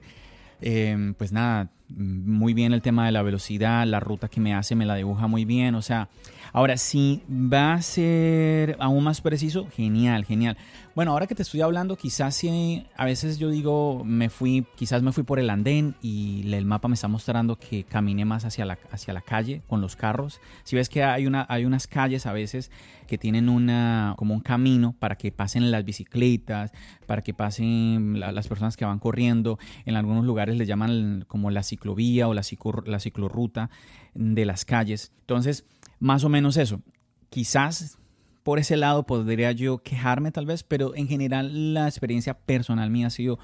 em, 0.62 1.14
pues 1.14 1.32
nada, 1.32 1.70
muy 1.90 2.54
bien 2.54 2.74
el 2.74 2.82
tema 2.82 3.06
de 3.06 3.12
la 3.12 3.22
velocidad, 3.22 3.86
la 3.86 4.00
ruta 4.00 4.28
que 4.28 4.40
me 4.40 4.54
hace 4.54 4.76
me 4.76 4.86
la 4.86 4.96
dibuja 4.96 5.28
muy 5.28 5.46
bien, 5.46 5.76
o 5.76 5.82
sea, 5.82 6.10
ahora 6.54 6.78
si 6.78 7.22
va 7.30 7.74
a 7.74 7.82
ser 7.82 8.76
aún 8.80 9.04
más 9.04 9.22
preciso, 9.22 9.68
genial, 9.76 10.26
genial. 10.26 10.58
Bueno, 11.00 11.14
ahora 11.14 11.28
que 11.28 11.36
te 11.36 11.44
estoy 11.44 11.62
hablando, 11.62 11.96
quizás 11.96 12.36
si 12.36 12.86
a 12.98 13.06
veces 13.06 13.40
yo 13.40 13.50
digo, 13.50 14.04
me 14.04 14.30
fui, 14.30 14.68
quizás 14.76 15.02
me 15.02 15.14
fui 15.14 15.24
por 15.24 15.40
el 15.40 15.50
andén 15.50 15.96
y 16.02 16.44
el 16.54 16.66
mapa 16.66 16.90
me 16.90 16.96
está 16.96 17.08
mostrando 17.08 17.56
que 17.56 17.86
caminé 17.86 18.26
más 18.26 18.44
hacia 18.44 18.66
la, 18.66 18.78
hacia 18.92 19.14
la 19.14 19.22
calle 19.22 19.62
con 19.70 19.80
los 19.80 19.96
carros. 19.96 20.42
Si 20.66 20.76
ves 20.76 20.90
que 20.90 21.06
hay, 21.06 21.26
una, 21.26 21.46
hay 21.48 21.64
unas 21.64 21.88
calles 21.88 22.26
a 22.26 22.34
veces 22.34 22.70
que 23.08 23.18
tienen 23.18 23.48
una, 23.48 24.14
como 24.18 24.34
un 24.34 24.42
camino 24.42 24.94
para 25.00 25.16
que 25.16 25.32
pasen 25.32 25.72
las 25.72 25.86
bicicletas, 25.86 26.74
para 27.06 27.22
que 27.22 27.34
pasen 27.34 28.20
las 28.20 28.50
personas 28.50 28.76
que 28.76 28.84
van 28.84 29.00
corriendo. 29.00 29.58
En 29.86 29.96
algunos 29.96 30.26
lugares 30.26 30.58
le 30.58 30.66
llaman 30.66 31.24
como 31.30 31.50
la 31.50 31.64
ciclovía 31.64 32.28
o 32.28 32.34
la, 32.34 32.42
la 32.86 33.00
ciclorruta 33.00 33.70
de 34.16 34.44
las 34.44 34.66
calles. 34.66 35.14
Entonces, 35.22 35.64
más 36.02 36.26
o 36.26 36.30
menos 36.30 36.58
eso. 36.58 36.82
Quizás 37.30 37.98
por 38.44 38.60
ese 38.60 38.78
lado 38.78 39.06
podría 39.06 39.52
yo 39.52 39.80
quejarme 39.80 40.32
tal 40.32 40.46
vez, 40.46 40.64
pero 40.64 40.96
en 40.96 41.08
general 41.08 41.74
la 41.74 41.88
experiencia 41.88 42.34
personal 42.34 42.90
mía 42.90 43.08
ha 43.08 43.12
sido 43.12 43.40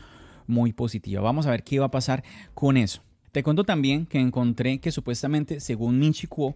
muy 0.48 0.74
positiva. 0.74 1.22
Vamos 1.22 1.48
a 1.48 1.52
ver 1.52 1.64
qué 1.64 1.80
va 1.80 1.88
a 1.88 1.92
pasar 1.92 2.24
con 2.54 2.78
eso. 2.78 3.02
Te 3.32 3.44
cuento 3.44 3.64
también 3.64 4.06
que 4.06 4.20
encontré 4.20 4.80
que 4.80 4.92
supuestamente, 4.92 5.60
según 5.60 6.00
Minchi 6.00 6.28
Kuo, 6.28 6.56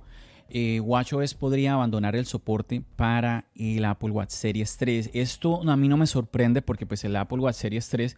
eh, 0.50 0.80
WatchOS 0.80 1.36
podría 1.36 1.74
abandonar 1.74 2.16
el 2.16 2.26
soporte 2.26 2.82
para 2.96 3.46
el 3.56 3.86
Apple 3.86 4.12
Watch 4.12 4.32
Series 4.32 4.78
3. 4.78 5.12
Esto 5.14 5.62
a 5.70 5.76
mí 5.76 5.88
no 5.88 5.98
me 5.98 6.08
sorprende 6.08 6.62
porque 6.62 6.86
pues 6.86 7.04
el 7.04 7.16
Apple 7.16 7.40
Watch 7.40 7.56
Series 7.56 7.90
3 7.90 8.18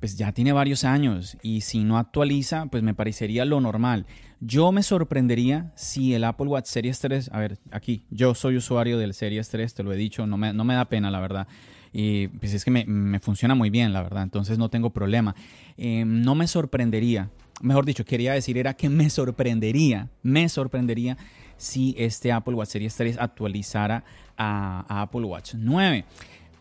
pues 0.00 0.16
ya 0.16 0.32
tiene 0.32 0.52
varios 0.52 0.84
años 0.84 1.36
y 1.42 1.62
si 1.62 1.84
no 1.84 1.98
actualiza, 1.98 2.66
pues 2.66 2.82
me 2.82 2.94
parecería 2.94 3.44
lo 3.44 3.60
normal. 3.60 4.06
Yo 4.40 4.70
me 4.70 4.82
sorprendería 4.82 5.72
si 5.74 6.14
el 6.14 6.24
Apple 6.24 6.46
Watch 6.46 6.66
Series 6.66 7.00
3, 7.00 7.30
a 7.32 7.38
ver, 7.38 7.58
aquí, 7.72 8.04
yo 8.10 8.34
soy 8.34 8.56
usuario 8.56 8.98
del 8.98 9.14
Series 9.14 9.48
3, 9.48 9.74
te 9.74 9.82
lo 9.82 9.92
he 9.92 9.96
dicho, 9.96 10.26
no 10.26 10.36
me, 10.36 10.52
no 10.52 10.64
me 10.64 10.74
da 10.74 10.84
pena, 10.84 11.10
la 11.10 11.20
verdad. 11.20 11.48
Y 11.92 12.28
pues 12.28 12.54
es 12.54 12.64
que 12.64 12.70
me, 12.70 13.18
funciona 13.18 13.54
muy 13.54 13.70
bien, 13.70 13.92
la 13.92 14.02
verdad, 14.02 14.22
entonces 14.22 14.58
no 14.58 14.68
tengo 14.68 14.90
problema. 14.90 15.34
Eh, 15.76 16.04
no 16.06 16.34
me 16.34 16.46
sorprendería, 16.46 17.30
mejor 17.60 17.84
dicho, 17.84 18.04
quería 18.04 18.32
decir 18.32 18.58
era 18.58 18.74
que 18.74 18.88
me 18.88 19.10
sorprendería, 19.10 20.08
me 20.22 20.48
sorprendería 20.48 21.16
si 21.56 21.96
este 21.98 22.30
Apple 22.30 22.54
Watch 22.54 22.68
Series 22.68 22.94
3 22.94 23.18
actualizara 23.18 24.04
a, 24.36 24.84
a 24.88 25.02
Apple 25.02 25.22
Watch 25.22 25.54
9. 25.54 26.04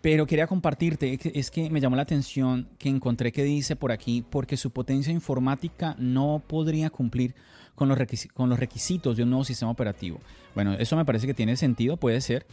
Pero 0.08 0.26
quería 0.26 0.48
compartirte, 0.48 1.20
es 1.38 1.52
que 1.52 1.70
me 1.70 1.82
llamó 1.82 1.98
la 1.98 2.04
atención 2.04 2.70
que 2.80 2.88
encontré 2.88 3.34
que 3.34 3.44
dice 3.44 3.76
por 3.76 3.92
aquí, 3.92 4.24
porque 4.30 4.56
su 4.56 4.72
potencia 4.72 5.12
informática 5.12 5.98
no 6.00 6.42
podría 6.48 6.90
cumplir 6.90 7.36
con 7.76 7.90
los, 7.90 8.00
con 8.34 8.48
los 8.48 8.58
requisitos 8.58 9.18
de 9.18 9.24
un 9.24 9.32
nuevo 9.32 9.44
sistema 9.44 9.70
operativo. 9.70 10.22
Bueno, 10.56 10.76
eso 10.76 10.96
me 10.96 11.04
parece 11.04 11.28
que 11.28 11.34
tiene 11.34 11.58
sentido, 11.58 11.98
puede 11.98 12.22
ser. 12.22 12.46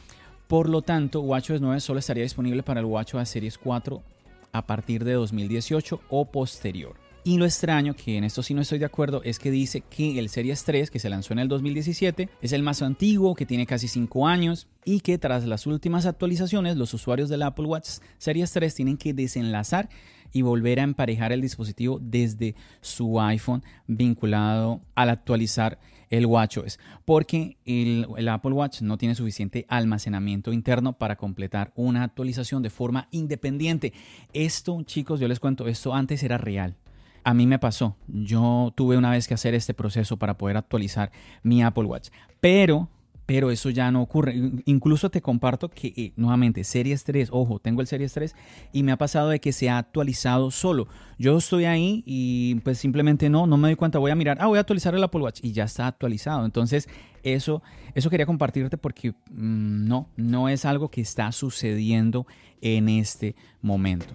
Por 0.48 0.68
lo 0.68 0.82
tanto, 0.82 1.20
WatchOS 1.20 1.60
9 1.60 1.78
solo 1.78 2.00
estaría 2.00 2.24
disponible 2.24 2.64
para 2.64 2.80
el 2.80 2.86
WatchOS 2.86 3.28
Series 3.28 3.56
4 3.56 4.02
a 4.50 4.66
partir 4.66 5.04
de 5.04 5.12
2018 5.12 6.00
o 6.10 6.24
posterior. 6.24 7.03
Y 7.26 7.38
lo 7.38 7.46
extraño, 7.46 7.96
que 7.96 8.18
en 8.18 8.24
esto 8.24 8.42
sí 8.42 8.52
no 8.52 8.60
estoy 8.60 8.78
de 8.78 8.84
acuerdo, 8.84 9.22
es 9.22 9.38
que 9.38 9.50
dice 9.50 9.80
que 9.80 10.18
el 10.18 10.28
Series 10.28 10.62
3, 10.62 10.90
que 10.90 10.98
se 10.98 11.08
lanzó 11.08 11.32
en 11.32 11.38
el 11.38 11.48
2017, 11.48 12.28
es 12.42 12.52
el 12.52 12.62
más 12.62 12.82
antiguo, 12.82 13.34
que 13.34 13.46
tiene 13.46 13.64
casi 13.64 13.88
5 13.88 14.28
años 14.28 14.68
y 14.84 15.00
que 15.00 15.16
tras 15.16 15.46
las 15.46 15.66
últimas 15.66 16.04
actualizaciones 16.04 16.76
los 16.76 16.92
usuarios 16.92 17.30
del 17.30 17.40
Apple 17.40 17.64
Watch 17.64 17.88
Series 18.18 18.52
3 18.52 18.74
tienen 18.74 18.98
que 18.98 19.14
desenlazar 19.14 19.88
y 20.34 20.42
volver 20.42 20.80
a 20.80 20.82
emparejar 20.82 21.32
el 21.32 21.40
dispositivo 21.40 21.98
desde 21.98 22.56
su 22.82 23.18
iPhone 23.18 23.62
vinculado 23.86 24.82
al 24.94 25.08
actualizar 25.08 25.78
el 26.10 26.26
WatchOS, 26.26 26.78
porque 27.06 27.56
el, 27.64 28.06
el, 28.18 28.28
Apple 28.28 28.52
Watch 28.52 28.82
no 28.82 28.98
tiene 28.98 29.14
suficiente 29.14 29.64
almacenamiento 29.70 30.52
interno 30.52 30.98
para 30.98 31.16
completar 31.16 31.72
una 31.74 32.02
actualización 32.02 32.62
de 32.62 32.68
forma 32.68 33.08
independiente. 33.12 33.94
Esto, 34.34 34.82
chicos, 34.82 35.20
yo 35.20 35.26
les 35.26 35.40
cuento, 35.40 35.66
esto 35.66 35.94
antes 35.94 36.22
era 36.22 36.36
real. 36.36 36.76
A 37.24 37.32
mí 37.32 37.46
me 37.46 37.58
pasó. 37.58 37.96
Yo 38.06 38.72
tuve 38.76 38.98
una 38.98 39.10
vez 39.10 39.26
que 39.26 39.34
hacer 39.34 39.54
este 39.54 39.72
proceso 39.72 40.18
para 40.18 40.36
poder 40.36 40.58
actualizar 40.58 41.10
mi 41.42 41.62
Apple 41.62 41.84
Watch. 41.84 42.10
Pero, 42.40 42.90
pero 43.24 43.50
eso 43.50 43.70
ya 43.70 43.90
no 43.90 44.02
ocurre. 44.02 44.34
Incluso 44.66 45.10
te 45.10 45.22
comparto 45.22 45.70
que 45.70 45.94
eh, 45.96 46.12
nuevamente 46.16 46.62
Series 46.64 47.02
3, 47.04 47.30
ojo, 47.32 47.58
tengo 47.60 47.80
el 47.80 47.86
Series 47.86 48.12
3 48.12 48.36
y 48.74 48.82
me 48.82 48.92
ha 48.92 48.98
pasado 48.98 49.30
de 49.30 49.40
que 49.40 49.52
se 49.52 49.70
ha 49.70 49.78
actualizado 49.78 50.50
solo. 50.50 50.86
Yo 51.18 51.38
estoy 51.38 51.64
ahí 51.64 52.02
y 52.04 52.56
pues 52.56 52.78
simplemente 52.78 53.30
no, 53.30 53.46
no 53.46 53.56
me 53.56 53.68
doy 53.68 53.76
cuenta, 53.76 53.98
voy 53.98 54.10
a 54.10 54.16
mirar, 54.16 54.36
ah, 54.40 54.46
voy 54.46 54.58
a 54.58 54.60
actualizar 54.60 54.94
el 54.94 55.02
Apple 55.02 55.22
Watch 55.22 55.40
y 55.42 55.52
ya 55.52 55.64
está 55.64 55.86
actualizado. 55.86 56.44
Entonces, 56.44 56.90
eso, 57.22 57.62
eso 57.94 58.10
quería 58.10 58.26
compartirte 58.26 58.76
porque 58.76 59.12
mm, 59.30 59.88
no, 59.88 60.10
no 60.16 60.50
es 60.50 60.66
algo 60.66 60.90
que 60.90 61.00
está 61.00 61.32
sucediendo 61.32 62.26
en 62.60 62.90
este 62.90 63.34
momento. 63.62 64.14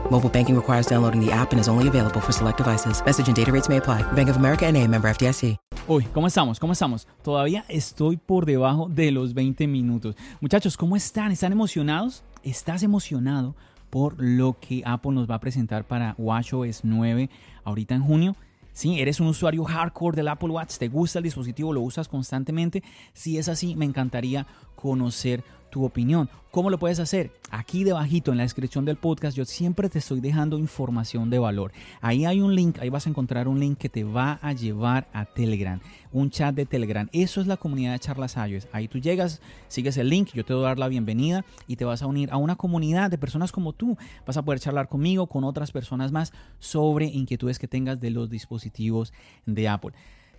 Mobile 0.11 0.29
banking 0.29 0.57
requires 0.57 0.87
downloading 0.87 1.25
the 1.25 1.31
app 1.31 1.53
and 1.53 1.61
is 1.61 1.69
only 1.69 1.87
available 1.87 2.19
for 2.19 2.33
select 2.33 2.57
devices. 2.57 3.01
Message 3.05 3.27
and 3.27 3.35
data 3.35 3.49
rates 3.49 3.69
may 3.69 3.77
apply. 3.77 4.03
Bank 4.11 4.27
of 4.27 4.35
America 4.35 4.69
NA, 4.69 4.85
member 4.85 5.07
FDIC. 5.07 5.57
Uy, 5.87 6.03
¿cómo 6.13 6.27
estamos? 6.27 6.59
¿Cómo 6.59 6.73
estamos? 6.73 7.07
Todavía 7.23 7.63
estoy 7.69 8.17
por 8.17 8.45
debajo 8.45 8.89
de 8.89 9.09
los 9.11 9.33
20 9.33 9.67
minutos. 9.67 10.17
Muchachos, 10.41 10.75
¿cómo 10.75 10.97
están? 10.97 11.31
¿Están 11.31 11.53
emocionados? 11.53 12.25
¿Estás 12.43 12.83
emocionado 12.83 13.55
por 13.89 14.15
lo 14.21 14.57
que 14.59 14.83
Apple 14.85 15.13
nos 15.13 15.29
va 15.29 15.35
a 15.35 15.39
presentar 15.39 15.87
para 15.87 16.13
WatchOS 16.17 16.81
9 16.83 17.29
ahorita 17.63 17.95
en 17.95 18.03
junio? 18.03 18.35
Si 18.73 18.99
eres 18.99 19.21
un 19.21 19.27
usuario 19.27 19.63
hardcore 19.63 20.15
del 20.17 20.27
Apple 20.27 20.49
Watch, 20.49 20.77
te 20.77 20.89
gusta 20.89 21.19
el 21.19 21.23
dispositivo, 21.23 21.71
lo 21.71 21.81
usas 21.81 22.09
constantemente. 22.09 22.83
Si 23.13 23.37
es 23.37 23.47
así, 23.47 23.75
me 23.77 23.85
encantaría 23.85 24.45
conocer 24.75 25.43
tu 25.71 25.83
opinión. 25.85 26.29
¿Cómo 26.51 26.69
lo 26.69 26.77
puedes 26.77 26.99
hacer? 26.99 27.31
Aquí 27.49 27.85
debajito 27.85 28.31
en 28.31 28.37
la 28.37 28.43
descripción 28.43 28.83
del 28.83 28.97
podcast 28.97 29.37
yo 29.37 29.45
siempre 29.45 29.87
te 29.87 29.99
estoy 29.99 30.19
dejando 30.19 30.59
información 30.59 31.29
de 31.29 31.39
valor. 31.39 31.71
Ahí 32.01 32.25
hay 32.25 32.41
un 32.41 32.53
link, 32.53 32.77
ahí 32.79 32.89
vas 32.89 33.07
a 33.07 33.09
encontrar 33.09 33.47
un 33.47 33.59
link 33.59 33.77
que 33.77 33.87
te 33.87 34.03
va 34.03 34.37
a 34.41 34.51
llevar 34.51 35.07
a 35.13 35.23
Telegram, 35.23 35.79
un 36.11 36.29
chat 36.29 36.53
de 36.53 36.65
Telegram. 36.65 37.07
Eso 37.13 37.39
es 37.39 37.47
la 37.47 37.55
comunidad 37.55 37.93
de 37.93 37.99
charlas 37.99 38.35
iOS. 38.35 38.67
Ahí 38.73 38.89
tú 38.89 38.99
llegas, 38.99 39.41
sigues 39.69 39.95
el 39.95 40.09
link, 40.09 40.31
yo 40.33 40.43
te 40.43 40.53
voy 40.53 40.65
a 40.65 40.67
dar 40.67 40.79
la 40.79 40.89
bienvenida 40.89 41.45
y 41.67 41.77
te 41.77 41.85
vas 41.85 42.01
a 42.01 42.07
unir 42.07 42.29
a 42.31 42.37
una 42.37 42.57
comunidad 42.57 43.09
de 43.09 43.17
personas 43.17 43.53
como 43.53 43.71
tú. 43.71 43.97
Vas 44.27 44.35
a 44.35 44.43
poder 44.43 44.59
charlar 44.59 44.89
conmigo, 44.89 45.27
con 45.27 45.45
otras 45.45 45.71
personas 45.71 46.11
más 46.11 46.33
sobre 46.59 47.05
inquietudes 47.05 47.59
que 47.59 47.69
tengas 47.69 48.01
de 48.01 48.11
los 48.11 48.29
dispositivos 48.29 49.13
de 49.45 49.69
Apple. 49.69 49.93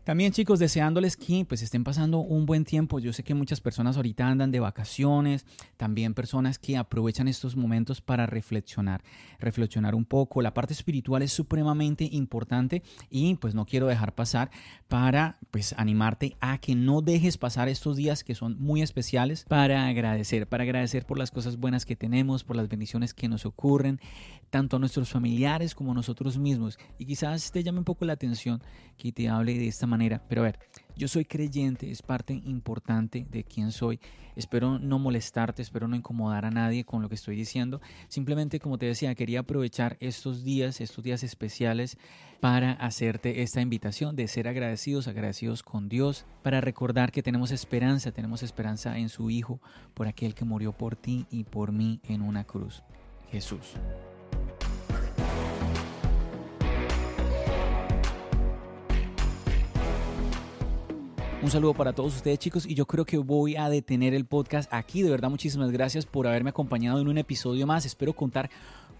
También 0.04 0.32
chicos, 0.32 0.58
deseándoles 0.58 1.16
que 1.16 1.44
pues 1.44 1.62
estén 1.62 1.84
pasando 1.84 2.18
un 2.18 2.44
buen 2.44 2.64
tiempo. 2.64 2.98
Yo 2.98 3.12
sé 3.12 3.22
que 3.22 3.34
muchas 3.34 3.60
personas 3.60 3.96
ahorita 3.96 4.26
andan 4.26 4.50
de 4.50 4.58
vacaciones, 4.58 5.46
también 5.76 6.12
personas 6.12 6.58
que 6.58 6.76
aprovechan 6.76 7.28
estos 7.28 7.54
momentos 7.54 8.00
para 8.00 8.26
reflexionar, 8.26 9.04
reflexionar 9.38 9.94
un 9.94 10.04
poco. 10.04 10.42
La 10.42 10.54
parte 10.54 10.72
espiritual 10.72 11.22
es 11.22 11.32
supremamente 11.32 12.08
importante 12.10 12.82
y 13.10 13.36
pues 13.36 13.54
no 13.54 13.64
quiero 13.64 13.86
dejar 13.86 14.12
pasar 14.12 14.50
para 14.88 15.38
pues 15.52 15.72
animarte 15.78 16.36
a 16.40 16.58
que 16.58 16.74
no 16.74 17.00
dejes 17.00 17.38
pasar 17.38 17.68
estos 17.68 17.96
días 17.96 18.24
que 18.24 18.34
son 18.34 18.56
muy 18.58 18.82
especiales 18.82 19.44
para 19.48 19.86
agradecer, 19.86 20.48
para 20.48 20.64
agradecer 20.64 21.06
por 21.06 21.16
las 21.16 21.30
cosas 21.30 21.58
buenas 21.58 21.86
que 21.86 21.94
tenemos, 21.94 22.42
por 22.42 22.56
las 22.56 22.68
bendiciones 22.68 23.14
que 23.14 23.28
nos 23.28 23.46
ocurren, 23.46 24.00
tanto 24.50 24.76
a 24.76 24.78
nuestros 24.80 25.08
familiares 25.08 25.76
como 25.76 25.92
a 25.92 25.94
nosotros 25.94 26.38
mismos. 26.38 26.76
Y 26.98 27.06
quizás 27.06 27.52
te 27.52 27.62
llame 27.62 27.78
un 27.78 27.84
poco 27.84 28.04
la 28.04 28.14
atención 28.14 28.60
que 28.98 29.12
te 29.12 29.28
hable 29.28 29.56
de 29.56 29.68
esta 29.68 29.86
manera. 29.92 30.22
Pero 30.28 30.40
a 30.40 30.44
ver, 30.44 30.58
yo 30.96 31.06
soy 31.06 31.24
creyente, 31.24 31.90
es 31.90 32.02
parte 32.02 32.32
importante 32.32 33.26
de 33.30 33.44
quién 33.44 33.70
soy. 33.70 34.00
Espero 34.34 34.78
no 34.78 34.98
molestarte, 34.98 35.60
espero 35.60 35.88
no 35.88 35.96
incomodar 35.96 36.46
a 36.46 36.50
nadie 36.50 36.84
con 36.84 37.02
lo 37.02 37.08
que 37.08 37.14
estoy 37.14 37.36
diciendo. 37.36 37.80
Simplemente, 38.08 38.60
como 38.60 38.78
te 38.78 38.86
decía, 38.86 39.14
quería 39.14 39.40
aprovechar 39.40 39.96
estos 40.00 40.42
días, 40.42 40.80
estos 40.80 41.04
días 41.04 41.22
especiales 41.22 41.98
para 42.40 42.72
hacerte 42.72 43.42
esta 43.42 43.60
invitación 43.60 44.16
de 44.16 44.26
ser 44.28 44.48
agradecidos, 44.48 45.06
agradecidos 45.06 45.62
con 45.62 45.88
Dios, 45.88 46.24
para 46.42 46.60
recordar 46.60 47.12
que 47.12 47.22
tenemos 47.22 47.52
esperanza, 47.52 48.10
tenemos 48.10 48.42
esperanza 48.42 48.98
en 48.98 49.08
su 49.08 49.30
Hijo, 49.30 49.60
por 49.94 50.08
aquel 50.08 50.34
que 50.34 50.44
murió 50.44 50.72
por 50.72 50.96
ti 50.96 51.26
y 51.30 51.44
por 51.44 51.70
mí 51.70 52.00
en 52.08 52.22
una 52.22 52.44
cruz, 52.44 52.82
Jesús. 53.30 53.76
Un 61.42 61.50
saludo 61.50 61.74
para 61.74 61.92
todos 61.92 62.14
ustedes 62.14 62.38
chicos 62.38 62.64
y 62.66 62.74
yo 62.74 62.86
creo 62.86 63.04
que 63.04 63.18
voy 63.18 63.56
a 63.56 63.68
detener 63.68 64.14
el 64.14 64.26
podcast 64.26 64.72
aquí. 64.72 65.02
De 65.02 65.10
verdad 65.10 65.28
muchísimas 65.28 65.72
gracias 65.72 66.06
por 66.06 66.28
haberme 66.28 66.50
acompañado 66.50 67.00
en 67.00 67.08
un 67.08 67.18
episodio 67.18 67.66
más. 67.66 67.84
Espero 67.84 68.12
contar 68.12 68.48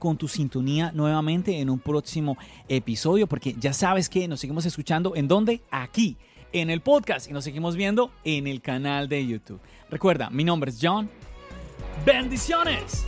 con 0.00 0.16
tu 0.16 0.26
sintonía 0.26 0.90
nuevamente 0.90 1.60
en 1.60 1.70
un 1.70 1.78
próximo 1.78 2.36
episodio 2.68 3.28
porque 3.28 3.54
ya 3.60 3.72
sabes 3.72 4.08
que 4.08 4.26
nos 4.26 4.40
seguimos 4.40 4.66
escuchando 4.66 5.14
en 5.14 5.28
donde? 5.28 5.62
Aquí, 5.70 6.16
en 6.52 6.68
el 6.70 6.80
podcast 6.80 7.30
y 7.30 7.32
nos 7.32 7.44
seguimos 7.44 7.76
viendo 7.76 8.10
en 8.24 8.48
el 8.48 8.60
canal 8.60 9.08
de 9.08 9.24
YouTube. 9.24 9.60
Recuerda, 9.88 10.28
mi 10.28 10.42
nombre 10.42 10.72
es 10.72 10.78
John. 10.82 11.08
Bendiciones. 12.04 13.06